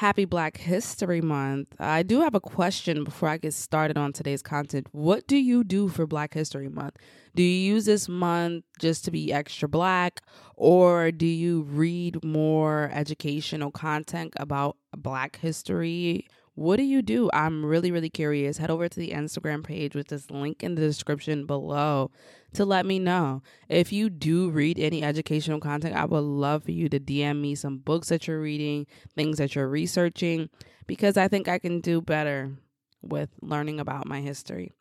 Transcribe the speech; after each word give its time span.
Happy 0.00 0.24
Black 0.24 0.56
History 0.56 1.20
Month. 1.20 1.76
I 1.78 2.02
do 2.02 2.22
have 2.22 2.34
a 2.34 2.40
question 2.40 3.04
before 3.04 3.28
I 3.28 3.36
get 3.36 3.52
started 3.52 3.98
on 3.98 4.14
today's 4.14 4.40
content. 4.40 4.86
What 4.92 5.26
do 5.26 5.36
you 5.36 5.62
do 5.62 5.88
for 5.88 6.06
Black 6.06 6.32
History 6.32 6.70
Month? 6.70 6.96
Do 7.34 7.42
you 7.42 7.74
use 7.74 7.84
this 7.84 8.08
month 8.08 8.64
just 8.78 9.04
to 9.04 9.10
be 9.10 9.30
extra 9.30 9.68
black, 9.68 10.22
or 10.56 11.12
do 11.12 11.26
you 11.26 11.64
read 11.64 12.24
more 12.24 12.88
educational 12.94 13.70
content 13.70 14.32
about 14.38 14.78
Black 14.96 15.36
history? 15.36 16.26
What 16.54 16.76
do 16.76 16.82
you 16.82 17.00
do? 17.00 17.30
I'm 17.32 17.64
really, 17.64 17.90
really 17.90 18.10
curious. 18.10 18.58
Head 18.58 18.70
over 18.70 18.88
to 18.88 18.98
the 18.98 19.10
Instagram 19.10 19.64
page 19.64 19.94
with 19.94 20.08
this 20.08 20.30
link 20.30 20.62
in 20.62 20.74
the 20.74 20.82
description 20.82 21.46
below 21.46 22.10
to 22.54 22.64
let 22.64 22.84
me 22.84 22.98
know. 22.98 23.42
If 23.68 23.92
you 23.92 24.10
do 24.10 24.50
read 24.50 24.78
any 24.78 25.02
educational 25.02 25.60
content, 25.60 25.96
I 25.96 26.04
would 26.04 26.18
love 26.18 26.64
for 26.64 26.72
you 26.72 26.88
to 26.88 27.00
DM 27.00 27.40
me 27.40 27.54
some 27.54 27.78
books 27.78 28.08
that 28.08 28.26
you're 28.26 28.40
reading, 28.40 28.86
things 29.14 29.38
that 29.38 29.54
you're 29.54 29.68
researching, 29.68 30.50
because 30.86 31.16
I 31.16 31.28
think 31.28 31.48
I 31.48 31.58
can 31.58 31.80
do 31.80 32.00
better 32.00 32.52
with 33.00 33.30
learning 33.40 33.80
about 33.80 34.06
my 34.06 34.20
history. 34.20 34.72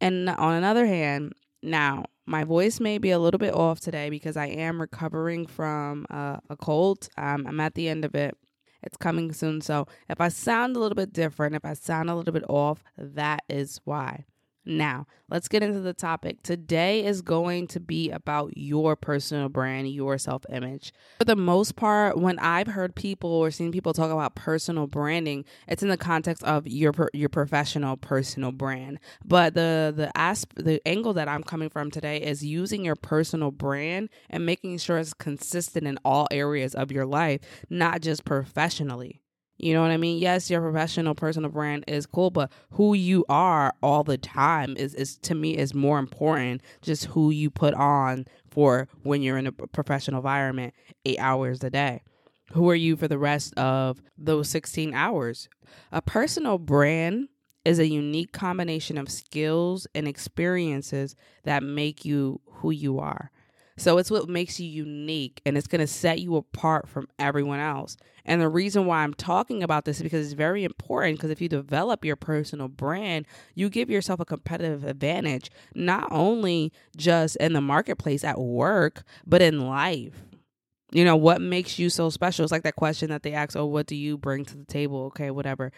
And 0.00 0.28
on 0.28 0.54
another 0.54 0.86
hand, 0.86 1.34
now 1.62 2.06
my 2.26 2.44
voice 2.44 2.80
may 2.80 2.98
be 2.98 3.10
a 3.10 3.18
little 3.18 3.38
bit 3.38 3.54
off 3.54 3.80
today 3.80 4.10
because 4.10 4.36
I 4.36 4.46
am 4.46 4.80
recovering 4.80 5.46
from 5.46 6.06
a 6.10 6.56
cold. 6.58 7.08
Um, 7.16 7.46
I'm 7.46 7.60
at 7.60 7.74
the 7.74 7.88
end 7.88 8.04
of 8.04 8.14
it. 8.14 8.36
It's 8.86 8.96
coming 8.96 9.32
soon. 9.32 9.60
So 9.60 9.86
if 10.08 10.20
I 10.20 10.28
sound 10.28 10.76
a 10.76 10.78
little 10.78 10.94
bit 10.94 11.12
different, 11.12 11.56
if 11.56 11.64
I 11.64 11.74
sound 11.74 12.08
a 12.08 12.14
little 12.14 12.32
bit 12.32 12.44
off, 12.48 12.84
that 12.96 13.42
is 13.48 13.80
why. 13.84 14.24
Now, 14.68 15.06
let's 15.30 15.46
get 15.46 15.62
into 15.62 15.78
the 15.78 15.92
topic. 15.94 16.42
Today 16.42 17.04
is 17.04 17.22
going 17.22 17.68
to 17.68 17.78
be 17.78 18.10
about 18.10 18.56
your 18.56 18.96
personal 18.96 19.48
brand, 19.48 19.88
your 19.88 20.18
self 20.18 20.44
image. 20.50 20.92
For 21.20 21.24
the 21.24 21.36
most 21.36 21.76
part, 21.76 22.18
when 22.18 22.36
I've 22.40 22.66
heard 22.66 22.96
people 22.96 23.30
or 23.30 23.52
seen 23.52 23.70
people 23.70 23.92
talk 23.92 24.10
about 24.10 24.34
personal 24.34 24.88
branding, 24.88 25.44
it's 25.68 25.84
in 25.84 25.88
the 25.88 25.96
context 25.96 26.42
of 26.42 26.66
your 26.66 26.92
your 27.12 27.28
professional 27.28 27.96
personal 27.96 28.50
brand. 28.50 28.98
But 29.24 29.54
the 29.54 29.94
the 29.96 30.10
asp- 30.16 30.54
the 30.56 30.80
angle 30.86 31.12
that 31.12 31.28
I'm 31.28 31.44
coming 31.44 31.70
from 31.70 31.92
today 31.92 32.20
is 32.20 32.44
using 32.44 32.84
your 32.84 32.96
personal 32.96 33.52
brand 33.52 34.08
and 34.28 34.44
making 34.44 34.78
sure 34.78 34.98
it's 34.98 35.14
consistent 35.14 35.86
in 35.86 35.96
all 36.04 36.26
areas 36.32 36.74
of 36.74 36.90
your 36.90 37.06
life, 37.06 37.40
not 37.70 38.00
just 38.00 38.24
professionally. 38.24 39.20
You 39.58 39.72
know 39.72 39.80
what 39.80 39.90
I 39.90 39.96
mean? 39.96 40.18
Yes, 40.18 40.50
your 40.50 40.60
professional 40.60 41.14
personal 41.14 41.50
brand 41.50 41.84
is 41.88 42.04
cool, 42.04 42.30
but 42.30 42.52
who 42.72 42.94
you 42.94 43.24
are 43.28 43.72
all 43.82 44.04
the 44.04 44.18
time 44.18 44.76
is, 44.76 44.94
is 44.94 45.16
to 45.18 45.34
me 45.34 45.56
is 45.56 45.74
more 45.74 45.98
important. 45.98 46.60
Just 46.82 47.06
who 47.06 47.30
you 47.30 47.48
put 47.50 47.72
on 47.74 48.26
for 48.50 48.88
when 49.02 49.22
you're 49.22 49.38
in 49.38 49.46
a 49.46 49.52
professional 49.52 50.18
environment 50.18 50.74
eight 51.06 51.18
hours 51.18 51.64
a 51.64 51.70
day. 51.70 52.02
Who 52.52 52.68
are 52.70 52.76
you 52.76 52.96
for 52.96 53.08
the 53.08 53.18
rest 53.18 53.54
of 53.56 54.00
those 54.18 54.48
16 54.50 54.94
hours? 54.94 55.48
A 55.90 56.02
personal 56.02 56.58
brand 56.58 57.28
is 57.64 57.78
a 57.78 57.88
unique 57.88 58.32
combination 58.32 58.96
of 58.96 59.10
skills 59.10 59.86
and 59.94 60.06
experiences 60.06 61.16
that 61.44 61.62
make 61.62 62.04
you 62.04 62.40
who 62.46 62.70
you 62.70 62.98
are. 63.00 63.30
So 63.76 63.98
it's 63.98 64.10
what 64.10 64.28
makes 64.28 64.58
you 64.58 64.68
unique 64.68 65.42
and 65.44 65.56
it's 65.56 65.66
going 65.66 65.80
to 65.80 65.86
set 65.86 66.20
you 66.20 66.36
apart 66.36 66.88
from 66.88 67.08
everyone 67.18 67.60
else. 67.60 67.96
And 68.24 68.40
the 68.40 68.48
reason 68.48 68.86
why 68.86 69.02
I'm 69.02 69.14
talking 69.14 69.62
about 69.62 69.84
this 69.84 69.98
is 69.98 70.02
because 70.02 70.24
it's 70.24 70.34
very 70.34 70.64
important 70.64 71.18
because 71.18 71.30
if 71.30 71.40
you 71.40 71.48
develop 71.48 72.04
your 72.04 72.16
personal 72.16 72.68
brand, 72.68 73.26
you 73.54 73.68
give 73.68 73.90
yourself 73.90 74.18
a 74.18 74.24
competitive 74.24 74.84
advantage, 74.84 75.50
not 75.74 76.08
only 76.10 76.72
just 76.96 77.36
in 77.36 77.52
the 77.52 77.60
marketplace 77.60 78.24
at 78.24 78.40
work, 78.40 79.04
but 79.26 79.42
in 79.42 79.66
life. 79.66 80.14
You 80.92 81.04
know, 81.04 81.16
what 81.16 81.40
makes 81.40 81.78
you 81.78 81.90
so 81.90 82.10
special? 82.10 82.44
It's 82.44 82.52
like 82.52 82.62
that 82.62 82.76
question 82.76 83.10
that 83.10 83.22
they 83.22 83.32
ask, 83.32 83.56
oh, 83.56 83.66
what 83.66 83.86
do 83.86 83.94
you 83.94 84.16
bring 84.16 84.44
to 84.46 84.56
the 84.56 84.64
table? 84.64 85.04
Okay, 85.06 85.30
whatever. 85.30 85.70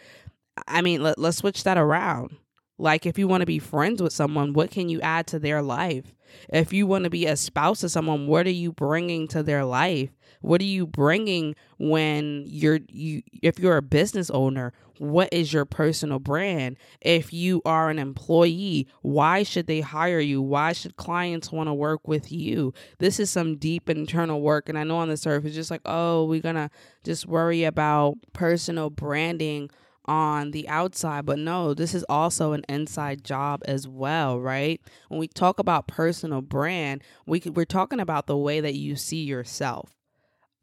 I 0.67 0.83
mean, 0.83 1.03
let, 1.03 1.19
let's 1.19 1.39
switch 1.39 1.65
that 1.65 1.79
around. 1.79 2.37
Like, 2.79 3.07
if 3.07 3.19
you 3.19 3.27
want 3.27 3.43
to 3.43 3.47
be 3.47 3.59
friends 3.59 4.01
with 4.01 4.13
someone, 4.13 4.53
what 4.53 4.71
can 4.71 4.89
you 4.89 5.01
add 5.01 5.27
to 5.29 5.39
their 5.39 5.63
life? 5.63 6.15
If 6.49 6.73
you 6.73 6.87
want 6.87 7.05
to 7.05 7.11
be 7.11 7.27
a 7.27 7.37
spouse 7.37 7.81
to 7.81 7.89
someone, 7.89 8.27
what 8.27 8.47
are 8.47 8.51
you 8.51 8.73
bringing 8.73 9.29
to 9.29 9.43
their 9.43 9.65
life? 9.65 10.11
What 10.41 10.61
are 10.61 10.65
you 10.65 10.87
bringing 10.87 11.57
when 11.79 12.45
you're 12.47 12.81
you 12.89 13.23
if 13.43 13.59
you're 13.59 13.77
a 13.77 13.83
business 13.83 14.31
owner, 14.31 14.73
what 14.99 15.29
is 15.33 15.53
your 15.53 15.65
personal 15.65 16.21
brand? 16.21 16.77
If 17.01 17.33
you 17.33 17.61
are 17.65 17.91
an 17.91 17.99
employee, 17.99 18.87
why 19.03 19.43
should 19.43 19.67
they 19.67 19.81
hire 19.81 20.21
you? 20.21 20.41
Why 20.41 20.73
should 20.73 20.97
clients 20.97 21.51
want 21.51 21.69
to 21.69 21.75
work 21.75 22.07
with 22.07 22.31
you? 22.31 22.73
This 22.99 23.19
is 23.19 23.31
some 23.31 23.57
deep 23.57 23.91
internal 23.91 24.41
work 24.41 24.69
and 24.69 24.79
I 24.79 24.85
know 24.85 24.99
on 24.99 25.09
the 25.09 25.17
surface 25.17 25.55
just 25.55 25.73
like, 25.73 25.83
"Oh, 25.85 26.25
we're 26.27 26.43
to 26.43 26.71
just 27.03 27.27
worry 27.27 27.65
about 27.65 28.19
personal 28.33 28.91
branding 28.91 29.71
on 30.09 30.53
the 30.53 30.69
outside, 30.69 31.27
but 31.27 31.39
no, 31.39 31.75
this 31.75 31.95
is 31.95 32.05
also 32.09 32.53
an 32.53 32.65
inside 32.69 33.23
job 33.23 33.63
as 33.67 33.87
well, 33.87 34.41
right? 34.41 34.81
When 35.09 35.21
we 35.21 35.29
talk 35.29 35.59
about 35.59 35.87
personal 35.87 36.41
brand, 36.41 37.03
we 37.27 37.43
we're 37.45 37.67
talking 37.67 38.01
about 38.01 38.27
the 38.27 38.37
way 38.37 38.61
that 38.61 38.75
you 38.75 38.97
see 38.97 39.23
yourself. 39.23 39.95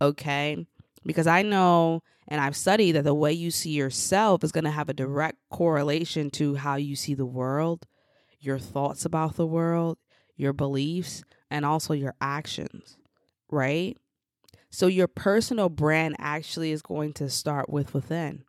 Okay? 0.01 0.66
Because 1.06 1.28
I 1.28 1.44
know 1.44 2.01
and 2.28 2.41
I've 2.41 2.56
studied 2.56 2.94
that 2.94 3.03
the 3.03 3.13
way 3.13 3.31
you 3.31 3.51
see 3.51 3.69
yourself 3.69 4.44
is 4.44 4.51
going 4.51 4.63
to 4.63 4.72
have 4.72 4.89
a 4.89 4.94
direct 4.94 5.38
correlation 5.51 6.31
to 6.31 6.56
how 6.56 6.75
you 6.75 6.95
see 6.95 7.13
the 7.13 7.25
world, 7.25 7.85
your 8.39 8.57
thoughts 8.57 9.06
about 9.06 9.35
the 9.35 9.45
world, 9.45 10.00
your 10.35 10.51
beliefs, 10.51 11.23
and 11.51 11.63
also 11.63 11.94
your 11.94 12.16
actions, 12.19 12.97
right? 13.51 13.95
So 14.72 14.88
your 14.88 15.07
personal 15.07 15.69
brand 15.69 16.16
actually 16.17 16.72
is 16.72 16.81
going 16.81 17.13
to 17.13 17.29
start 17.29 17.69
with 17.69 17.94
within 17.94 18.44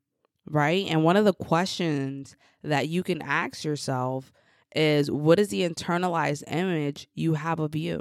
right? 0.46 0.86
And 0.88 1.04
one 1.04 1.16
of 1.16 1.24
the 1.24 1.34
questions 1.34 2.36
that 2.62 2.88
you 2.88 3.02
can 3.02 3.22
ask 3.22 3.64
yourself 3.64 4.32
is 4.74 5.10
what 5.10 5.38
is 5.38 5.48
the 5.48 5.68
internalized 5.68 6.44
image 6.48 7.08
you 7.14 7.34
have 7.34 7.60
of 7.60 7.74
you? 7.74 8.00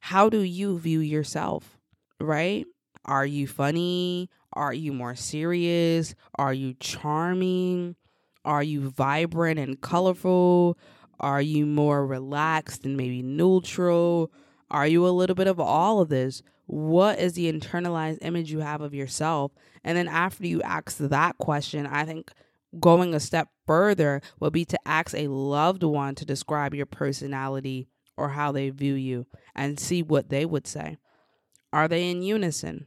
How 0.00 0.28
do 0.28 0.40
you 0.40 0.78
view 0.78 1.00
yourself, 1.00 1.78
right? 2.20 2.66
Are 3.04 3.26
you 3.26 3.46
funny? 3.46 4.30
Are 4.52 4.72
you 4.72 4.92
more 4.92 5.14
serious? 5.14 6.14
Are 6.36 6.54
you 6.54 6.74
charming? 6.80 7.96
Are 8.44 8.62
you 8.62 8.88
vibrant 8.88 9.58
and 9.58 9.80
colorful? 9.80 10.78
Are 11.18 11.42
you 11.42 11.66
more 11.66 12.06
relaxed 12.06 12.84
and 12.84 12.96
maybe 12.96 13.22
neutral? 13.22 14.32
Are 14.70 14.86
you 14.86 15.06
a 15.06 15.10
little 15.10 15.36
bit 15.36 15.46
of 15.46 15.60
all 15.60 16.00
of 16.00 16.08
this? 16.08 16.42
What 16.70 17.18
is 17.18 17.32
the 17.32 17.52
internalized 17.52 18.18
image 18.22 18.52
you 18.52 18.60
have 18.60 18.80
of 18.80 18.94
yourself? 18.94 19.50
And 19.82 19.98
then 19.98 20.06
after 20.06 20.46
you 20.46 20.62
ask 20.62 20.98
that 20.98 21.36
question, 21.36 21.84
I 21.84 22.04
think 22.04 22.30
going 22.78 23.12
a 23.12 23.18
step 23.18 23.48
further 23.66 24.22
would 24.38 24.52
be 24.52 24.64
to 24.66 24.78
ask 24.86 25.12
a 25.12 25.26
loved 25.26 25.82
one 25.82 26.14
to 26.14 26.24
describe 26.24 26.72
your 26.72 26.86
personality 26.86 27.88
or 28.16 28.28
how 28.28 28.52
they 28.52 28.70
view 28.70 28.94
you 28.94 29.26
and 29.52 29.80
see 29.80 30.04
what 30.04 30.28
they 30.28 30.46
would 30.46 30.68
say. 30.68 30.96
Are 31.72 31.88
they 31.88 32.08
in 32.08 32.22
unison? 32.22 32.86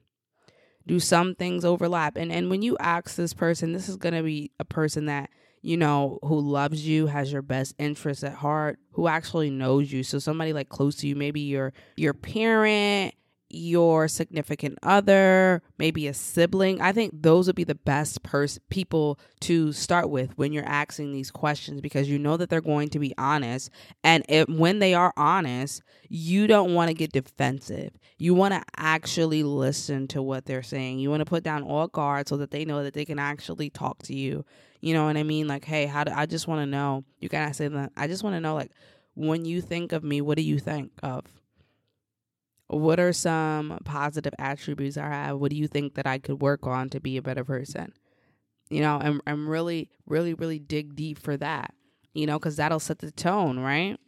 Do 0.88 1.02
some 1.02 1.36
things 1.36 1.66
overlap? 1.66 2.16
And 2.16 2.32
and 2.32 2.50
when 2.50 2.62
you 2.62 2.78
ask 2.78 3.18
this 3.18 3.34
person, 3.34 3.74
this 3.74 3.90
is 3.90 3.98
going 3.98 4.16
to 4.16 4.24
be 4.24 4.52
a 4.62 4.66
person 4.66 5.08
that 5.08 5.30
you 5.62 5.78
know, 5.78 6.20
who 6.24 6.40
loves 6.42 6.86
you, 6.86 7.08
has 7.08 7.32
your 7.32 7.42
best 7.42 7.74
interests 7.80 8.24
at 8.24 8.34
heart, 8.34 8.80
who 8.92 9.08
actually 9.08 9.50
knows 9.50 9.92
you. 9.92 10.04
So 10.04 10.20
somebody 10.20 10.52
like 10.52 10.68
close 10.68 10.98
to 10.98 11.08
you, 11.08 11.16
maybe 11.18 11.40
your 11.40 11.74
your 11.98 12.14
parent, 12.14 13.14
your 13.54 14.08
significant 14.08 14.80
other, 14.84 15.62
maybe 15.78 16.08
a 16.08 16.14
sibling. 16.14 16.82
I 16.82 16.92
think 16.92 17.12
those 17.22 17.48
would 17.48 17.56
be 17.56 17.64
the 17.64 17.76
best 17.76 18.24
pers- 18.24 18.60
people 18.70 19.20
to 19.42 19.72
start 19.72 20.10
with 20.10 20.38
when 20.38 20.54
you're 20.54 20.66
asking 20.66 21.14
these 21.14 21.32
questions 21.32 21.82
because 21.82 22.10
you 22.10 22.18
know 22.18 22.38
that 22.38 22.50
they're 22.50 22.62
going 22.62 22.90
to 22.90 23.00
be 23.00 23.14
honest. 23.18 23.70
And 24.04 24.26
when 24.48 24.80
they 24.80 24.94
are 24.94 25.14
honest, 25.18 25.82
you 26.10 26.48
don't 26.48 26.74
want 26.74 26.90
to 26.90 26.94
get 26.94 27.12
defensive. 27.12 27.92
You 28.18 28.34
want 28.34 28.54
to 28.54 28.64
actually 28.78 29.44
listen 29.44 30.08
to 30.10 30.22
what 30.22 30.46
they're 30.46 30.64
saying. 30.64 31.00
You 31.00 31.10
want 31.10 31.22
to 31.22 31.26
put 31.26 31.44
down 31.44 31.64
all 31.64 31.88
guards 31.88 32.30
so 32.30 32.38
that 32.38 32.52
they 32.52 32.66
know 32.66 32.84
that 32.84 32.94
they 32.94 33.06
can 33.06 33.20
actually 33.20 33.70
talk 33.70 34.02
to 34.04 34.16
you. 34.16 34.46
You 34.82 34.94
know 34.94 35.06
what 35.06 35.18
I 35.18 35.24
mean? 35.24 35.48
Like, 35.48 35.66
hey, 35.66 35.86
how 35.86 36.04
do 36.04 36.12
I 36.14 36.26
just 36.26 36.48
want 36.48 36.62
to 36.62 36.66
know? 36.66 37.04
You 37.20 37.30
gotta 37.30 37.54
say 37.54 37.68
that. 37.68 37.92
I 37.96 38.08
just 38.08 38.24
want 38.24 38.36
to 38.36 38.42
know, 38.42 38.54
like, 38.54 38.72
when 39.16 39.46
you 39.46 39.62
think 39.62 39.92
of 39.92 40.04
me, 40.04 40.22
what 40.22 40.38
do 40.38 40.44
you 40.44 40.60
think 40.60 40.92
of? 41.02 41.24
What 42.80 43.00
are 43.00 43.14
some 43.14 43.80
positive 43.86 44.34
attributes 44.40 44.98
I 44.98 45.08
have? 45.10 45.38
What 45.38 45.52
do 45.52 45.58
you 45.58 45.68
think 45.68 45.96
that 45.96 46.08
I 46.08 46.18
could 46.18 46.42
work 46.42 46.66
on 46.66 46.90
to 46.90 47.00
be 47.00 47.18
a 47.18 47.22
better 47.22 47.44
person? 47.44 47.94
You 48.70 48.82
know, 48.82 48.98
I'm 49.02 49.22
I'm 49.28 49.48
really 49.48 49.90
really 50.08 50.34
really 50.34 50.60
dig 50.60 50.96
deep 50.96 51.20
for 51.20 51.38
that. 51.38 51.74
You 52.14 52.26
know, 52.26 52.40
cuz 52.40 52.56
that'll 52.56 52.80
set 52.80 53.00
the 53.00 53.12
tone, 53.12 53.60
right? 53.60 54.00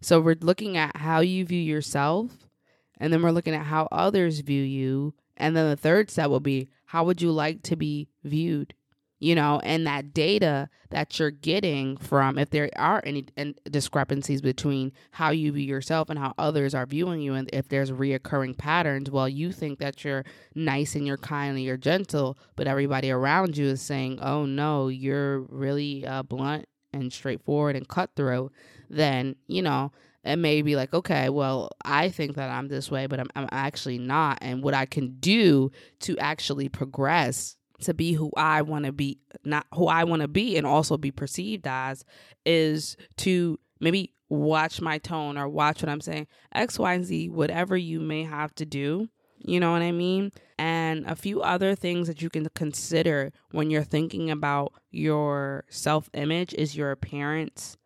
So 0.00 0.20
we're 0.20 0.36
looking 0.40 0.76
at 0.76 0.96
how 0.96 1.20
you 1.20 1.44
view 1.44 1.60
yourself 1.60 2.30
and 2.98 3.12
then 3.12 3.22
we're 3.22 3.30
looking 3.30 3.54
at 3.54 3.66
how 3.66 3.88
others 3.90 4.40
view 4.40 4.62
you 4.62 5.14
and 5.36 5.56
then 5.56 5.68
the 5.68 5.76
third 5.76 6.10
step 6.10 6.30
will 6.30 6.40
be 6.40 6.68
how 6.86 7.04
would 7.04 7.20
you 7.20 7.32
like 7.32 7.62
to 7.64 7.76
be 7.76 8.08
viewed? 8.22 8.74
You 9.18 9.34
know, 9.34 9.60
and 9.64 9.86
that 9.86 10.12
data 10.12 10.68
that 10.90 11.18
you're 11.18 11.30
getting 11.30 11.96
from 11.96 12.38
if 12.38 12.50
there 12.50 12.68
are 12.76 13.02
any 13.04 13.24
discrepancies 13.70 14.42
between 14.42 14.92
how 15.12 15.30
you 15.30 15.52
view 15.52 15.66
yourself 15.66 16.10
and 16.10 16.18
how 16.18 16.34
others 16.38 16.74
are 16.74 16.86
viewing 16.86 17.20
you, 17.20 17.34
and 17.34 17.48
if 17.52 17.68
there's 17.68 17.90
reoccurring 17.90 18.56
patterns, 18.56 19.10
well, 19.10 19.28
you 19.28 19.52
think 19.52 19.78
that 19.78 20.04
you're 20.04 20.24
nice 20.54 20.94
and 20.94 21.06
you're 21.06 21.16
kind 21.16 21.56
and 21.56 21.64
you're 21.64 21.76
gentle, 21.76 22.38
but 22.56 22.66
everybody 22.66 23.10
around 23.10 23.56
you 23.56 23.66
is 23.66 23.80
saying, 23.80 24.18
oh 24.20 24.44
no, 24.44 24.88
you're 24.88 25.40
really 25.40 26.06
uh, 26.06 26.22
blunt 26.22 26.66
and 26.92 27.12
straightforward 27.12 27.76
and 27.76 27.88
cutthroat, 27.88 28.52
then, 28.90 29.36
you 29.46 29.62
know, 29.62 29.92
it 30.24 30.36
may 30.36 30.60
be 30.60 30.74
like, 30.74 30.92
okay, 30.92 31.28
well, 31.28 31.70
I 31.84 32.08
think 32.08 32.34
that 32.34 32.50
I'm 32.50 32.68
this 32.68 32.90
way, 32.90 33.06
but 33.06 33.20
I'm, 33.20 33.28
I'm 33.36 33.48
actually 33.52 33.98
not. 33.98 34.38
And 34.40 34.62
what 34.62 34.74
I 34.74 34.84
can 34.84 35.16
do 35.20 35.70
to 36.00 36.18
actually 36.18 36.68
progress 36.68 37.56
to 37.82 37.94
be 37.94 38.12
who 38.12 38.30
I 38.36 38.62
want 38.62 38.84
to 38.84 38.92
be, 38.92 39.18
not 39.44 39.66
who 39.74 39.86
I 39.86 40.04
want 40.04 40.22
to 40.22 40.28
be, 40.28 40.56
and 40.56 40.66
also 40.66 40.96
be 40.96 41.10
perceived 41.10 41.66
as, 41.66 42.04
is 42.44 42.96
to 43.18 43.58
maybe 43.80 44.12
watch 44.28 44.80
my 44.80 44.98
tone 44.98 45.38
or 45.38 45.48
watch 45.48 45.82
what 45.82 45.88
I'm 45.88 46.00
saying, 46.00 46.26
X, 46.54 46.78
Y, 46.78 46.94
and 46.94 47.04
Z, 47.04 47.28
whatever 47.28 47.76
you 47.76 48.00
may 48.00 48.24
have 48.24 48.54
to 48.56 48.64
do. 48.64 49.08
You 49.38 49.60
know 49.60 49.72
what 49.72 49.82
I 49.82 49.92
mean? 49.92 50.32
And 50.58 51.04
a 51.06 51.14
few 51.14 51.42
other 51.42 51.74
things 51.74 52.08
that 52.08 52.22
you 52.22 52.30
can 52.30 52.48
consider 52.54 53.32
when 53.50 53.70
you're 53.70 53.84
thinking 53.84 54.30
about 54.30 54.72
your 54.90 55.64
self 55.68 56.08
image 56.14 56.54
is 56.54 56.76
your 56.76 56.90
appearance. 56.90 57.76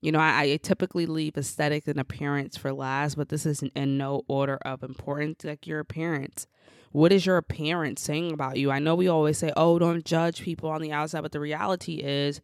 You 0.00 0.12
know, 0.12 0.18
I, 0.18 0.42
I, 0.42 0.56
typically 0.56 1.04
leave 1.04 1.36
aesthetic 1.36 1.86
and 1.86 2.00
appearance 2.00 2.56
for 2.56 2.72
last, 2.72 3.16
but 3.16 3.28
this 3.28 3.44
is 3.44 3.62
in, 3.62 3.70
in 3.76 3.98
no 3.98 4.22
order 4.28 4.56
of 4.62 4.82
importance, 4.82 5.44
like 5.44 5.66
your 5.66 5.78
appearance. 5.78 6.46
What 6.92 7.12
is 7.12 7.26
your 7.26 7.36
appearance 7.36 8.00
saying 8.00 8.32
about 8.32 8.56
you? 8.56 8.70
I 8.70 8.78
know 8.78 8.94
we 8.94 9.08
always 9.08 9.38
say, 9.38 9.52
oh, 9.56 9.78
don't 9.78 10.04
judge 10.04 10.42
people 10.42 10.70
on 10.70 10.80
the 10.80 10.92
outside, 10.92 11.20
but 11.20 11.32
the 11.32 11.40
reality 11.40 11.96
is, 11.96 12.40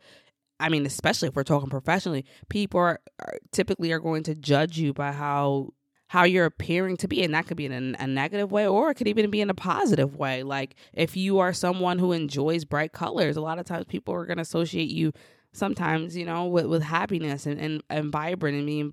I 0.61 0.69
mean, 0.69 0.87
especially 0.87 1.29
if 1.29 1.35
we're 1.35 1.44
talking 1.44 1.70
professionally, 1.70 2.26
people 2.49 2.79
are, 2.79 3.00
are 3.20 3.38
typically 3.53 3.91
are 3.91 4.00
going 4.00 4.23
to 4.25 4.35
judge 4.35 4.79
you 4.79 4.93
by 4.93 5.12
how 5.12 5.73
how 6.09 6.23
you're 6.23 6.44
appearing 6.44 6.97
to 6.97 7.09
be 7.09 7.23
and 7.23 7.35
that 7.35 7.47
could 7.47 7.56
be 7.56 7.67
in 7.67 7.73
a, 7.73 8.05
a, 8.05 8.06
negative 8.06 8.52
way 8.52 8.67
or 8.67 8.91
it 8.91 8.94
could 8.94 9.09
even 9.09 9.29
be 9.31 9.41
in 9.41 9.50
a 9.50 9.55
positive 9.55 10.14
way 10.14 10.43
like 10.43 10.76
if 10.93 11.17
you 11.17 11.41
are 11.41 11.52
someone 11.52 11.99
who 11.99 12.12
enjoys 12.12 12.64
bright 12.64 12.93
colors 12.93 13.37
a 13.37 13.41
lot 13.41 13.59
of 13.59 13.67
times 13.67 13.85
people 13.88 14.14
are 14.14 14.25
going 14.25 14.37
to 14.37 14.43
associate 14.43 14.88
you 14.88 15.12
sometimes 15.56 16.17
you 16.17 16.25
know 16.25 16.47
with, 16.47 16.67
with 16.67 16.82
happiness 16.82 17.47
and, 17.47 17.61
and, 17.61 17.82
and 17.91 18.12
vibrant 18.12 18.56
and 18.56 18.67
being 18.67 18.93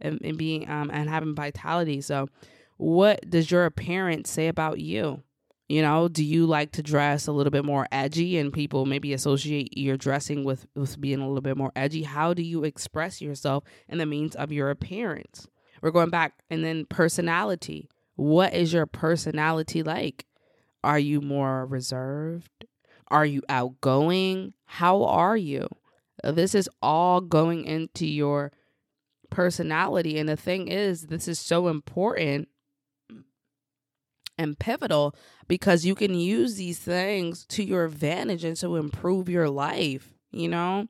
and, 0.00 0.20
and 0.22 0.38
being 0.38 0.68
um 0.70 0.90
and 0.92 1.10
having 1.10 1.34
vitality 1.34 2.00
so 2.00 2.28
what 2.76 3.28
does 3.28 3.50
your 3.50 3.64
appearance 3.64 4.30
say 4.30 4.48
about 4.48 4.80
you? 4.80 5.22
You 5.68 5.82
know, 5.82 6.06
do 6.08 6.22
you 6.22 6.46
like 6.46 6.72
to 6.72 6.82
dress 6.82 7.26
a 7.26 7.32
little 7.32 7.50
bit 7.50 7.64
more 7.64 7.88
edgy 7.90 8.38
and 8.38 8.52
people 8.52 8.86
maybe 8.86 9.12
associate 9.12 9.76
your 9.76 9.96
dressing 9.96 10.44
with, 10.44 10.66
with 10.76 11.00
being 11.00 11.20
a 11.20 11.26
little 11.26 11.40
bit 11.40 11.56
more 11.56 11.72
edgy? 11.74 12.04
How 12.04 12.34
do 12.34 12.42
you 12.42 12.62
express 12.62 13.20
yourself 13.20 13.64
in 13.88 13.98
the 13.98 14.06
means 14.06 14.36
of 14.36 14.52
your 14.52 14.70
appearance? 14.70 15.48
We're 15.82 15.90
going 15.90 16.10
back 16.10 16.34
and 16.50 16.64
then 16.64 16.86
personality. 16.86 17.88
What 18.14 18.54
is 18.54 18.72
your 18.72 18.86
personality 18.86 19.82
like? 19.82 20.26
Are 20.84 20.98
you 20.98 21.20
more 21.20 21.66
reserved? 21.66 22.66
Are 23.08 23.26
you 23.26 23.42
outgoing? 23.48 24.52
How 24.66 25.02
are 25.02 25.36
you? 25.36 25.68
Uh, 26.22 26.32
this 26.32 26.54
is 26.54 26.68
all 26.82 27.20
going 27.20 27.64
into 27.64 28.06
your 28.06 28.52
personality. 29.30 30.18
And 30.18 30.28
the 30.28 30.36
thing 30.36 30.68
is, 30.68 31.02
this 31.02 31.28
is 31.28 31.38
so 31.38 31.68
important 31.68 32.48
and 34.38 34.58
pivotal 34.58 35.14
because 35.48 35.84
you 35.84 35.94
can 35.94 36.14
use 36.14 36.56
these 36.56 36.78
things 36.78 37.44
to 37.46 37.62
your 37.62 37.84
advantage 37.84 38.44
and 38.44 38.56
to 38.58 38.76
improve 38.76 39.28
your 39.28 39.48
life, 39.48 40.14
you 40.30 40.48
know, 40.48 40.88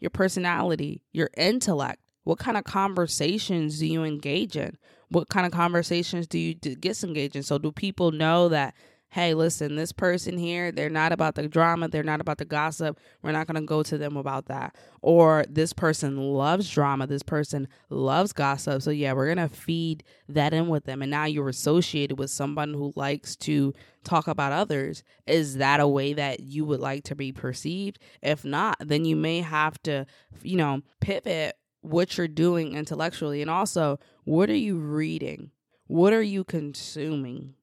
your 0.00 0.10
personality, 0.10 1.02
your 1.12 1.30
intellect. 1.36 2.00
What 2.24 2.38
kind 2.38 2.56
of 2.56 2.64
conversations 2.64 3.78
do 3.78 3.86
you 3.86 4.04
engage 4.04 4.56
in? 4.56 4.76
What 5.08 5.28
kind 5.28 5.46
of 5.46 5.52
conversations 5.52 6.26
do 6.26 6.38
you 6.38 6.54
disengage 6.54 7.34
in? 7.36 7.42
So, 7.42 7.56
do 7.56 7.72
people 7.72 8.12
know 8.12 8.50
that 8.50 8.74
hey, 9.10 9.32
listen, 9.32 9.76
this 9.76 9.92
person 9.92 10.36
here, 10.36 10.70
they're 10.70 10.90
not 10.90 11.12
about 11.12 11.34
the 11.34 11.48
drama, 11.48 11.88
they're 11.88 12.02
not 12.02 12.20
about 12.20 12.38
the 12.38 12.44
gossip. 12.44 12.98
We're 13.22 13.32
not 13.32 13.46
going 13.46 13.60
to 13.60 13.66
go 13.66 13.82
to 13.82 13.96
them 13.96 14.16
about 14.16 14.46
that. 14.46 14.76
Or 15.00 15.44
this 15.48 15.72
person 15.72 16.16
loves 16.16 16.68
drama, 16.70 17.06
this 17.06 17.22
person 17.22 17.68
loves 17.88 18.32
gossip. 18.32 18.82
So, 18.82 18.90
yeah, 18.90 19.14
we're 19.14 19.34
going 19.34 19.48
to 19.48 19.54
feed 19.54 20.04
that 20.28 20.52
in 20.52 20.68
with 20.68 20.84
them. 20.84 21.00
And 21.00 21.10
now 21.10 21.24
you're 21.24 21.48
associated 21.48 22.18
with 22.18 22.30
someone 22.30 22.74
who 22.74 22.92
likes 22.96 23.34
to 23.36 23.72
talk 24.04 24.28
about 24.28 24.52
others. 24.52 25.02
Is 25.26 25.56
that 25.56 25.80
a 25.80 25.88
way 25.88 26.12
that 26.12 26.40
you 26.40 26.66
would 26.66 26.80
like 26.80 27.04
to 27.04 27.14
be 27.14 27.32
perceived? 27.32 27.98
If 28.22 28.44
not, 28.44 28.76
then 28.80 29.06
you 29.06 29.16
may 29.16 29.40
have 29.40 29.82
to, 29.84 30.06
you 30.42 30.56
know, 30.56 30.82
pivot 31.00 31.56
what 31.80 32.18
you're 32.18 32.28
doing 32.28 32.74
intellectually. 32.74 33.40
And 33.40 33.50
also, 33.50 33.98
what 34.24 34.50
are 34.50 34.54
you 34.54 34.76
reading? 34.76 35.50
What 35.86 36.12
are 36.12 36.22
you 36.22 36.44
consuming? 36.44 37.54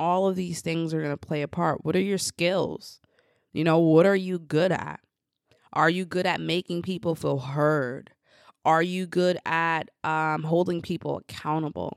All 0.00 0.28
of 0.28 0.36
these 0.36 0.60
things 0.60 0.94
are 0.94 1.00
going 1.00 1.10
to 1.10 1.16
play 1.16 1.42
a 1.42 1.48
part. 1.48 1.84
What 1.84 1.96
are 1.96 2.00
your 2.00 2.18
skills? 2.18 3.00
You 3.52 3.64
know, 3.64 3.78
what 3.78 4.06
are 4.06 4.16
you 4.16 4.38
good 4.38 4.72
at? 4.72 5.00
Are 5.72 5.90
you 5.90 6.04
good 6.04 6.26
at 6.26 6.40
making 6.40 6.82
people 6.82 7.14
feel 7.14 7.38
heard? 7.38 8.10
Are 8.64 8.82
you 8.82 9.06
good 9.06 9.38
at 9.46 9.90
um, 10.04 10.42
holding 10.42 10.82
people 10.82 11.18
accountable? 11.18 11.96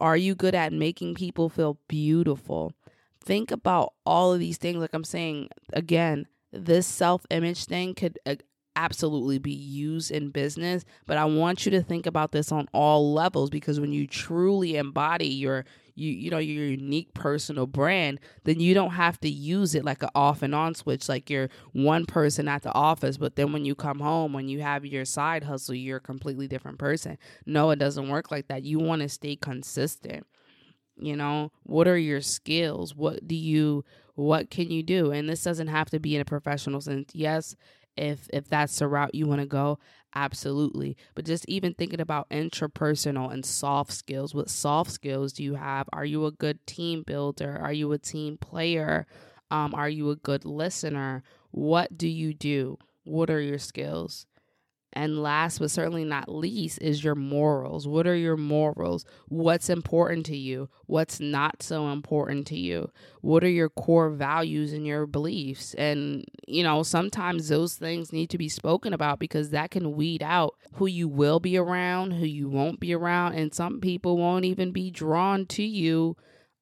Are 0.00 0.16
you 0.16 0.34
good 0.34 0.54
at 0.54 0.72
making 0.72 1.14
people 1.14 1.48
feel 1.48 1.78
beautiful? 1.88 2.72
Think 3.22 3.50
about 3.50 3.94
all 4.06 4.32
of 4.32 4.40
these 4.40 4.56
things. 4.56 4.78
Like 4.78 4.94
I'm 4.94 5.04
saying, 5.04 5.48
again, 5.72 6.26
this 6.52 6.86
self 6.86 7.26
image 7.30 7.64
thing 7.66 7.94
could 7.94 8.18
uh, 8.24 8.36
absolutely 8.76 9.38
be 9.38 9.52
used 9.52 10.10
in 10.10 10.30
business, 10.30 10.84
but 11.06 11.18
I 11.18 11.24
want 11.24 11.66
you 11.66 11.70
to 11.72 11.82
think 11.82 12.06
about 12.06 12.32
this 12.32 12.52
on 12.52 12.68
all 12.72 13.12
levels 13.12 13.50
because 13.50 13.80
when 13.80 13.92
you 13.92 14.06
truly 14.06 14.76
embody 14.76 15.26
your 15.26 15.64
you 15.98 16.12
you 16.12 16.30
know 16.30 16.38
your 16.38 16.64
unique 16.64 17.12
personal 17.14 17.66
brand 17.66 18.20
then 18.44 18.60
you 18.60 18.74
don't 18.74 18.92
have 18.92 19.18
to 19.20 19.28
use 19.28 19.74
it 19.74 19.84
like 19.84 20.02
an 20.02 20.10
off 20.14 20.42
and 20.42 20.54
on 20.54 20.74
switch 20.74 21.08
like 21.08 21.28
you're 21.28 21.48
one 21.72 22.06
person 22.06 22.48
at 22.48 22.62
the 22.62 22.72
office 22.74 23.16
but 23.16 23.36
then 23.36 23.52
when 23.52 23.64
you 23.64 23.74
come 23.74 24.00
home 24.00 24.32
when 24.32 24.48
you 24.48 24.60
have 24.60 24.84
your 24.86 25.04
side 25.04 25.44
hustle 25.44 25.74
you're 25.74 25.98
a 25.98 26.00
completely 26.00 26.46
different 26.48 26.78
person. 26.78 27.18
No 27.46 27.70
it 27.70 27.78
doesn't 27.78 28.08
work 28.08 28.30
like 28.30 28.48
that. 28.48 28.62
You 28.64 28.78
want 28.78 29.02
to 29.02 29.08
stay 29.08 29.36
consistent 29.36 30.26
you 31.00 31.14
know? 31.14 31.52
What 31.62 31.86
are 31.86 31.96
your 31.96 32.20
skills? 32.20 32.94
What 32.94 33.26
do 33.26 33.36
you 33.36 33.84
what 34.16 34.50
can 34.50 34.68
you 34.68 34.82
do? 34.82 35.12
And 35.12 35.28
this 35.28 35.44
doesn't 35.44 35.68
have 35.68 35.90
to 35.90 36.00
be 36.00 36.16
in 36.16 36.20
a 36.20 36.24
professional 36.24 36.80
sense. 36.80 37.10
Yes 37.14 37.54
if 37.98 38.28
if 38.32 38.48
that's 38.48 38.78
the 38.78 38.88
route 38.88 39.14
you 39.14 39.26
want 39.26 39.40
to 39.40 39.46
go 39.46 39.78
absolutely. 40.14 40.96
But 41.14 41.26
just 41.26 41.44
even 41.48 41.74
thinking 41.74 42.00
about 42.00 42.30
interpersonal 42.30 43.32
and 43.32 43.44
soft 43.44 43.92
skills 43.92 44.34
what 44.34 44.50
soft 44.50 44.90
skills 44.90 45.32
do 45.32 45.42
you 45.44 45.54
have? 45.54 45.88
Are 45.92 46.04
you 46.04 46.26
a 46.26 46.32
good 46.32 46.66
team 46.66 47.02
builder? 47.02 47.58
Are 47.60 47.72
you 47.72 47.92
a 47.92 47.98
team 47.98 48.38
player? 48.38 49.06
Um, 49.50 49.74
are 49.74 49.88
you 49.88 50.10
a 50.10 50.16
good 50.16 50.44
listener? 50.44 51.22
What 51.50 51.96
do 51.96 52.08
you 52.08 52.34
do? 52.34 52.78
What 53.04 53.30
are 53.30 53.40
your 53.40 53.58
skills 53.58 54.26
and 54.92 55.22
last 55.22 55.58
but 55.58 55.70
certainly 55.70 56.04
not 56.04 56.28
least 56.28 56.80
is 56.80 57.04
your 57.04 57.14
morals. 57.14 57.86
What 57.86 58.06
are 58.06 58.16
your 58.16 58.36
morals? 58.36 59.04
What's 59.28 59.68
important 59.68 60.26
to 60.26 60.36
you? 60.36 60.68
What's 60.86 61.20
not 61.20 61.62
so 61.62 61.88
important 61.88 62.46
to 62.48 62.58
you? 62.58 62.90
What 63.20 63.44
are 63.44 63.50
your 63.50 63.68
core 63.68 64.10
values 64.10 64.72
and 64.72 64.86
your 64.86 65.06
beliefs? 65.06 65.74
And, 65.74 66.24
you 66.46 66.62
know, 66.62 66.82
sometimes 66.82 67.48
those 67.48 67.74
things 67.74 68.12
need 68.12 68.30
to 68.30 68.38
be 68.38 68.48
spoken 68.48 68.92
about 68.92 69.18
because 69.18 69.50
that 69.50 69.70
can 69.70 69.92
weed 69.92 70.22
out 70.22 70.54
who 70.74 70.86
you 70.86 71.08
will 71.08 71.40
be 71.40 71.56
around, 71.56 72.12
who 72.12 72.26
you 72.26 72.48
won't 72.48 72.80
be 72.80 72.94
around. 72.94 73.34
And 73.34 73.54
some 73.54 73.80
people 73.80 74.16
won't 74.16 74.44
even 74.44 74.72
be 74.72 74.90
drawn 74.90 75.46
to 75.46 75.62
you 75.62 76.16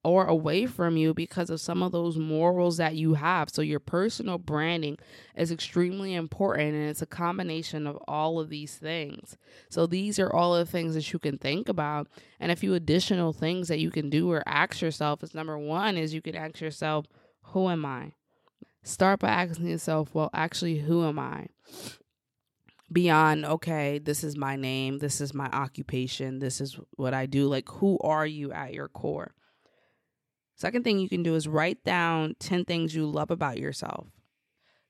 or 0.06 0.24
away 0.24 0.66
from 0.66 0.96
you 0.96 1.12
because 1.12 1.50
of 1.50 1.60
some 1.60 1.82
of 1.82 1.90
those 1.90 2.16
morals 2.16 2.76
that 2.76 2.94
you 2.94 3.14
have. 3.14 3.50
So, 3.50 3.60
your 3.60 3.80
personal 3.80 4.38
branding 4.38 4.98
is 5.34 5.50
extremely 5.50 6.14
important 6.14 6.74
and 6.74 6.88
it's 6.88 7.02
a 7.02 7.06
combination 7.06 7.88
of 7.88 7.96
all 8.06 8.38
of 8.38 8.48
these 8.48 8.76
things. 8.76 9.36
So, 9.68 9.84
these 9.84 10.20
are 10.20 10.32
all 10.32 10.54
the 10.54 10.64
things 10.64 10.94
that 10.94 11.12
you 11.12 11.18
can 11.18 11.38
think 11.38 11.68
about. 11.68 12.06
And 12.38 12.52
a 12.52 12.56
few 12.56 12.74
additional 12.74 13.32
things 13.32 13.66
that 13.66 13.80
you 13.80 13.90
can 13.90 14.08
do 14.08 14.30
or 14.30 14.44
ask 14.46 14.80
yourself 14.80 15.24
is 15.24 15.34
number 15.34 15.58
one 15.58 15.96
is 15.96 16.14
you 16.14 16.22
can 16.22 16.36
ask 16.36 16.60
yourself, 16.60 17.06
Who 17.46 17.68
am 17.68 17.84
I? 17.84 18.12
Start 18.84 19.18
by 19.18 19.30
asking 19.30 19.66
yourself, 19.66 20.14
Well, 20.14 20.30
actually, 20.32 20.78
who 20.78 21.04
am 21.04 21.18
I? 21.18 21.48
beyond 22.92 23.44
okay 23.44 23.98
this 23.98 24.22
is 24.22 24.36
my 24.36 24.54
name 24.54 24.98
this 24.98 25.20
is 25.20 25.34
my 25.34 25.46
occupation 25.46 26.38
this 26.38 26.60
is 26.60 26.78
what 26.94 27.12
i 27.12 27.26
do 27.26 27.48
like 27.48 27.68
who 27.68 27.98
are 27.98 28.24
you 28.24 28.52
at 28.52 28.72
your 28.72 28.86
core 28.86 29.34
Second 30.56 30.84
thing 30.84 30.98
you 30.98 31.08
can 31.08 31.22
do 31.22 31.34
is 31.34 31.46
write 31.46 31.84
down 31.84 32.34
10 32.40 32.64
things 32.64 32.94
you 32.94 33.06
love 33.06 33.30
about 33.30 33.58
yourself. 33.58 34.06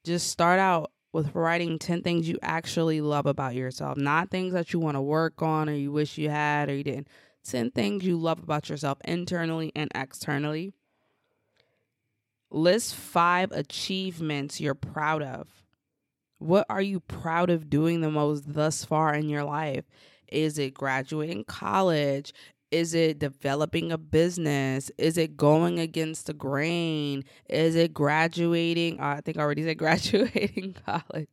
Just 0.04 0.28
start 0.28 0.60
out 0.60 0.92
with 1.12 1.34
writing 1.34 1.78
10 1.78 2.02
things 2.02 2.28
you 2.28 2.38
actually 2.40 3.00
love 3.00 3.26
about 3.26 3.56
yourself, 3.56 3.98
not 3.98 4.30
things 4.30 4.52
that 4.52 4.72
you 4.72 4.78
want 4.78 4.96
to 4.96 5.00
work 5.00 5.42
on 5.42 5.68
or 5.68 5.74
you 5.74 5.90
wish 5.90 6.18
you 6.18 6.30
had 6.30 6.68
or 6.68 6.74
you 6.74 6.84
didn't. 6.84 7.08
10 7.44 7.72
things 7.72 8.04
you 8.04 8.16
love 8.16 8.40
about 8.40 8.68
yourself 8.68 8.98
internally 9.04 9.72
and 9.74 9.90
externally. 9.92 10.72
List 12.50 12.94
five 12.94 13.50
achievements 13.50 14.60
you're 14.60 14.74
proud 14.74 15.22
of. 15.22 15.48
What 16.38 16.66
are 16.68 16.82
you 16.82 17.00
proud 17.00 17.50
of 17.50 17.68
doing 17.68 18.02
the 18.02 18.10
most 18.10 18.52
thus 18.52 18.84
far 18.84 19.14
in 19.14 19.28
your 19.28 19.42
life? 19.42 19.84
Is 20.28 20.58
it 20.58 20.74
graduating 20.74 21.44
college? 21.44 22.32
Is 22.70 22.94
it 22.94 23.18
developing 23.18 23.92
a 23.92 23.98
business? 23.98 24.90
Is 24.98 25.16
it 25.16 25.36
going 25.36 25.78
against 25.78 26.26
the 26.26 26.34
grain? 26.34 27.24
Is 27.48 27.76
it 27.76 27.94
graduating? 27.94 29.00
Uh, 29.00 29.16
I 29.18 29.20
think 29.20 29.36
I 29.36 29.42
already 29.42 29.62
said 29.64 29.78
graduating 29.78 30.76
college. 30.86 31.28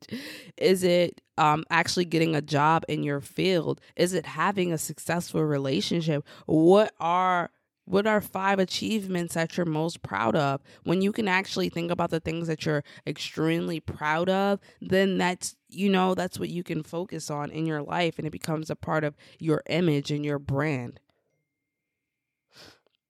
Is 0.57 0.83
it 0.83 1.21
um, 1.37 1.63
actually 1.69 2.05
getting 2.05 2.35
a 2.35 2.41
job 2.41 2.85
in 2.87 3.03
your 3.03 3.21
field? 3.21 3.81
Is 3.95 4.13
it 4.13 4.25
having 4.25 4.71
a 4.71 4.77
successful 4.77 5.43
relationship? 5.43 6.23
What 6.45 6.93
are 6.99 7.49
what 7.85 8.07
are 8.07 8.21
five 8.21 8.59
achievements 8.59 9.33
that 9.33 9.57
you're 9.57 9.65
most 9.65 10.01
proud 10.03 10.35
of? 10.35 10.61
When 10.83 11.01
you 11.01 11.11
can 11.11 11.27
actually 11.27 11.69
think 11.69 11.91
about 11.91 12.11
the 12.11 12.19
things 12.19 12.47
that 12.47 12.65
you're 12.65 12.83
extremely 13.05 13.79
proud 13.81 14.29
of, 14.29 14.59
then 14.81 15.17
that's, 15.17 15.55
you 15.67 15.89
know, 15.89 16.15
that's 16.15 16.39
what 16.39 16.49
you 16.49 16.63
can 16.63 16.83
focus 16.83 17.29
on 17.29 17.51
in 17.51 17.65
your 17.65 17.81
life 17.81 18.17
and 18.17 18.25
it 18.25 18.31
becomes 18.31 18.69
a 18.69 18.75
part 18.75 19.03
of 19.03 19.17
your 19.37 19.63
image 19.67 20.11
and 20.11 20.23
your 20.23 20.39
brand. 20.39 21.01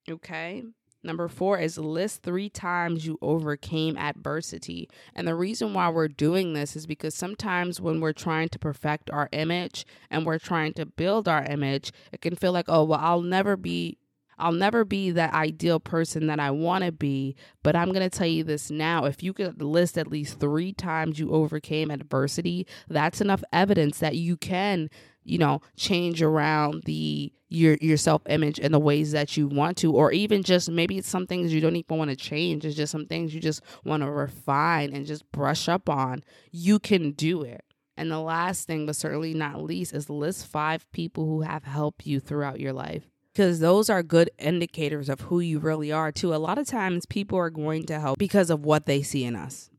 Okay. 0.09 0.63
Number 1.05 1.27
four 1.27 1.59
is 1.59 1.77
list 1.77 2.23
three 2.23 2.49
times 2.49 3.05
you 3.05 3.17
overcame 3.21 3.97
adversity. 3.97 4.89
And 5.13 5.27
the 5.27 5.35
reason 5.35 5.73
why 5.73 5.89
we're 5.89 6.07
doing 6.07 6.53
this 6.53 6.77
is 6.77 6.85
because 6.85 7.13
sometimes 7.13 7.81
when 7.81 7.99
we're 7.99 8.13
trying 8.13 8.47
to 8.49 8.59
perfect 8.59 9.09
our 9.09 9.27
image 9.33 9.85
and 10.09 10.25
we're 10.25 10.39
trying 10.39 10.73
to 10.75 10.85
build 10.85 11.27
our 11.27 11.43
image, 11.43 11.91
it 12.13 12.21
can 12.21 12.35
feel 12.35 12.53
like, 12.53 12.69
oh, 12.69 12.85
well, 12.85 12.99
I'll 13.01 13.21
never 13.21 13.57
be 13.57 13.97
I'll 14.43 14.51
never 14.51 14.83
be 14.83 15.09
that 15.11 15.33
ideal 15.33 15.79
person 15.79 16.27
that 16.27 16.37
I 16.37 16.51
want 16.51 16.83
to 16.83 16.91
be, 16.91 17.37
but 17.63 17.77
I'm 17.77 17.93
going 17.93 18.09
to 18.09 18.15
tell 18.15 18.27
you 18.27 18.43
this 18.43 18.69
now. 18.69 19.05
If 19.05 19.23
you 19.23 19.31
could 19.31 19.61
list 19.61 19.97
at 19.97 20.07
least 20.07 20.37
three 20.41 20.73
times 20.73 21.17
you 21.17 21.31
overcame 21.31 21.89
adversity, 21.89 22.67
that's 22.89 23.21
enough 23.21 23.41
evidence 23.53 23.99
that 23.99 24.17
you 24.17 24.35
can, 24.35 24.89
you 25.23 25.37
know, 25.37 25.61
change 25.77 26.21
around 26.21 26.83
the 26.83 27.31
your 27.47 27.77
your 27.79 27.95
self 27.95 28.21
image 28.27 28.59
in 28.59 28.73
the 28.73 28.79
ways 28.79 29.13
that 29.13 29.37
you 29.37 29.47
want 29.47 29.77
to, 29.77 29.93
or 29.93 30.11
even 30.11 30.43
just 30.43 30.69
maybe 30.69 30.97
it's 30.97 31.07
some 31.07 31.25
things 31.25 31.53
you 31.53 31.61
don't 31.61 31.77
even 31.77 31.97
want 31.97 32.09
to 32.09 32.17
change. 32.17 32.65
It's 32.65 32.75
just 32.75 32.91
some 32.91 33.05
things 33.05 33.33
you 33.33 33.39
just 33.39 33.61
want 33.85 34.03
to 34.03 34.11
refine 34.11 34.93
and 34.93 35.05
just 35.05 35.31
brush 35.31 35.69
up 35.69 35.87
on. 35.87 36.21
You 36.51 36.79
can 36.79 37.11
do 37.11 37.43
it. 37.43 37.63
And 37.95 38.11
the 38.11 38.19
last 38.19 38.67
thing, 38.67 38.87
but 38.87 38.97
certainly 38.97 39.33
not 39.33 39.63
least, 39.63 39.93
is 39.93 40.09
list 40.09 40.47
five 40.47 40.91
people 40.91 41.25
who 41.25 41.43
have 41.43 41.63
helped 41.63 42.05
you 42.05 42.19
throughout 42.19 42.59
your 42.59 42.73
life 42.73 43.12
because 43.33 43.59
those 43.59 43.89
are 43.89 44.03
good 44.03 44.29
indicators 44.37 45.09
of 45.09 45.21
who 45.21 45.39
you 45.39 45.59
really 45.59 45.91
are 45.91 46.11
too. 46.11 46.33
A 46.33 46.37
lot 46.37 46.59
of 46.59 46.67
times 46.67 47.05
people 47.05 47.37
are 47.37 47.49
going 47.49 47.83
to 47.85 47.99
help 47.99 48.19
because 48.19 48.49
of 48.49 48.63
what 48.63 48.85
they 48.85 49.01
see 49.01 49.23
in 49.23 49.35
us. 49.35 49.69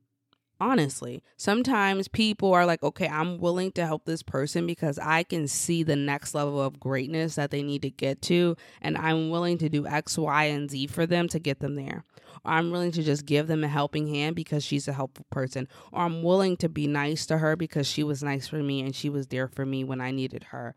Honestly, 0.60 1.22
sometimes 1.36 2.08
people 2.08 2.52
are 2.54 2.64
like, 2.64 2.82
okay, 2.82 3.08
I'm 3.08 3.38
willing 3.38 3.72
to 3.72 3.84
help 3.84 4.04
this 4.04 4.22
person 4.22 4.66
because 4.66 4.98
I 4.98 5.24
can 5.24 5.48
see 5.48 5.82
the 5.82 5.96
next 5.96 6.34
level 6.34 6.62
of 6.62 6.80
greatness 6.80 7.34
that 7.34 7.50
they 7.50 7.62
need 7.62 7.82
to 7.82 7.90
get 7.90 8.22
to, 8.22 8.56
and 8.80 8.96
I'm 8.96 9.30
willing 9.30 9.58
to 9.58 9.68
do 9.68 9.86
X, 9.86 10.16
Y, 10.16 10.44
and 10.44 10.70
Z 10.70 10.86
for 10.86 11.06
them 11.06 11.28
to 11.28 11.40
get 11.40 11.58
them 11.58 11.74
there. 11.74 12.04
I'm 12.44 12.70
willing 12.70 12.92
to 12.92 13.02
just 13.02 13.26
give 13.26 13.46
them 13.46 13.64
a 13.64 13.68
helping 13.68 14.06
hand 14.06 14.36
because 14.36 14.64
she's 14.64 14.86
a 14.86 14.92
helpful 14.92 15.26
person. 15.30 15.66
Or 15.92 16.02
I'm 16.02 16.22
willing 16.22 16.56
to 16.58 16.68
be 16.68 16.86
nice 16.86 17.26
to 17.26 17.38
her 17.38 17.56
because 17.56 17.86
she 17.86 18.02
was 18.02 18.22
nice 18.22 18.46
for 18.48 18.56
me 18.62 18.82
and 18.82 18.94
she 18.94 19.08
was 19.08 19.28
there 19.28 19.48
for 19.48 19.66
me 19.66 19.82
when 19.82 20.00
I 20.00 20.12
needed 20.12 20.44
her 20.44 20.76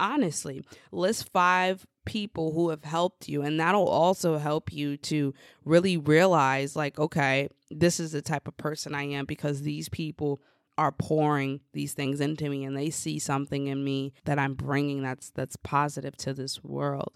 honestly 0.00 0.64
list 0.92 1.30
five 1.32 1.86
people 2.04 2.52
who 2.52 2.70
have 2.70 2.84
helped 2.84 3.28
you 3.28 3.42
and 3.42 3.58
that'll 3.58 3.88
also 3.88 4.36
help 4.36 4.72
you 4.72 4.96
to 4.96 5.32
really 5.64 5.96
realize 5.96 6.76
like 6.76 6.98
okay 6.98 7.48
this 7.70 7.98
is 7.98 8.12
the 8.12 8.22
type 8.22 8.46
of 8.46 8.56
person 8.56 8.94
i 8.94 9.02
am 9.02 9.24
because 9.24 9.62
these 9.62 9.88
people 9.88 10.42
are 10.76 10.92
pouring 10.92 11.60
these 11.72 11.94
things 11.94 12.20
into 12.20 12.48
me 12.48 12.64
and 12.64 12.76
they 12.76 12.90
see 12.90 13.18
something 13.18 13.68
in 13.68 13.82
me 13.82 14.12
that 14.24 14.38
i'm 14.38 14.54
bringing 14.54 15.02
that's 15.02 15.30
that's 15.30 15.56
positive 15.56 16.16
to 16.16 16.34
this 16.34 16.62
world. 16.62 17.12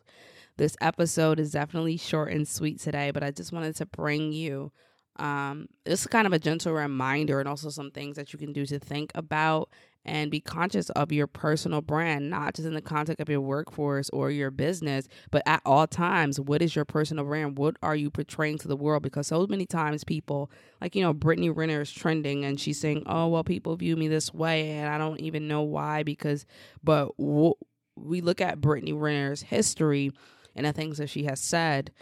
This 0.56 0.76
episode 0.80 1.38
is 1.38 1.52
definitely 1.52 1.96
short 1.96 2.32
and 2.32 2.46
sweet 2.46 2.80
today 2.80 3.10
but 3.10 3.22
i 3.22 3.30
just 3.30 3.52
wanted 3.52 3.76
to 3.76 3.86
bring 3.86 4.32
you 4.32 4.72
um, 5.18 5.68
this 5.84 6.02
is 6.02 6.06
kind 6.06 6.26
of 6.26 6.32
a 6.32 6.38
gentle 6.38 6.72
reminder 6.72 7.40
and 7.40 7.48
also 7.48 7.70
some 7.70 7.90
things 7.90 8.16
that 8.16 8.32
you 8.32 8.38
can 8.38 8.52
do 8.52 8.64
to 8.66 8.78
think 8.78 9.10
about 9.14 9.68
and 10.08 10.30
be 10.30 10.40
conscious 10.40 10.88
of 10.90 11.12
your 11.12 11.26
personal 11.26 11.82
brand, 11.82 12.30
not 12.30 12.54
just 12.54 12.66
in 12.66 12.74
the 12.74 12.80
context 12.80 13.20
of 13.20 13.28
your 13.28 13.42
workforce 13.42 14.08
or 14.10 14.30
your 14.30 14.50
business, 14.50 15.06
but 15.30 15.42
at 15.46 15.60
all 15.66 15.86
times. 15.86 16.40
What 16.40 16.62
is 16.62 16.74
your 16.74 16.86
personal 16.86 17.24
brand? 17.24 17.58
What 17.58 17.76
are 17.82 17.94
you 17.94 18.10
portraying 18.10 18.58
to 18.58 18.68
the 18.68 18.76
world? 18.76 19.02
Because 19.02 19.26
so 19.26 19.46
many 19.46 19.66
times 19.66 20.04
people, 20.04 20.50
like, 20.80 20.96
you 20.96 21.02
know, 21.02 21.12
Brittany 21.12 21.50
Renner 21.50 21.82
is 21.82 21.92
trending 21.92 22.44
and 22.44 22.58
she's 22.58 22.80
saying, 22.80 23.02
oh, 23.06 23.28
well, 23.28 23.44
people 23.44 23.76
view 23.76 23.96
me 23.96 24.08
this 24.08 24.32
way 24.32 24.70
and 24.70 24.88
I 24.88 24.96
don't 24.96 25.20
even 25.20 25.46
know 25.46 25.62
why. 25.62 26.02
Because, 26.02 26.46
but 26.82 27.16
w- 27.18 27.54
we 27.94 28.22
look 28.22 28.40
at 28.40 28.60
Brittany 28.60 28.94
Renner's 28.94 29.42
history 29.42 30.10
and 30.56 30.64
the 30.64 30.72
things 30.72 30.98
that 30.98 31.10
she 31.10 31.24
has 31.24 31.38
said 31.40 31.92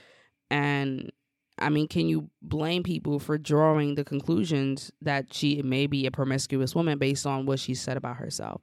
and 0.51 1.11
I 1.59 1.71
mean, 1.71 1.89
can 1.89 2.07
you 2.07 2.31
blame 2.43 2.83
people 2.83 3.19
for 3.19 3.39
drawing 3.39 3.95
the 3.95 4.05
conclusions 4.05 4.93
that 5.01 5.33
she 5.33 5.63
may 5.63 5.87
be 5.87 6.07
a 6.07 6.11
promiscuous 6.11 6.75
woman 6.75 6.99
based 6.99 7.27
on 7.27 7.47
what 7.47 7.59
she 7.59 7.75
said 7.75 7.97
about 7.97 8.17
herself? 8.17 8.61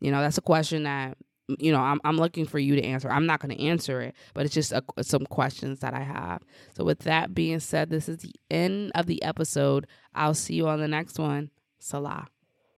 You 0.00 0.10
know, 0.10 0.20
that's 0.20 0.38
a 0.38 0.42
question 0.42 0.84
that 0.84 1.16
you 1.58 1.70
know 1.72 1.80
I'm 1.80 2.00
I'm 2.04 2.16
looking 2.16 2.44
for 2.44 2.58
you 2.58 2.76
to 2.76 2.82
answer. 2.82 3.10
I'm 3.10 3.26
not 3.26 3.40
going 3.40 3.56
to 3.56 3.62
answer 3.64 4.00
it, 4.00 4.14
but 4.34 4.44
it's 4.44 4.54
just 4.54 4.72
a, 4.72 4.82
some 5.02 5.26
questions 5.26 5.80
that 5.80 5.94
I 5.94 6.00
have. 6.02 6.42
So 6.76 6.84
with 6.84 7.00
that 7.00 7.34
being 7.34 7.60
said, 7.60 7.90
this 7.90 8.08
is 8.08 8.18
the 8.18 8.34
end 8.50 8.92
of 8.94 9.06
the 9.06 9.22
episode. 9.22 9.86
I'll 10.14 10.34
see 10.34 10.54
you 10.54 10.68
on 10.68 10.80
the 10.80 10.88
next 10.88 11.18
one. 11.18 11.50
Salah. 11.78 12.28